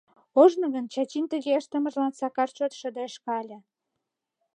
Ожно 0.41 0.65
гын 0.75 0.85
Чачин 0.93 1.25
тыге 1.31 1.51
ыштымыжлан 1.61 2.13
Сакар 2.19 2.49
чот 2.57 2.71
шыдешка 2.79 3.33
ыле. 3.43 3.57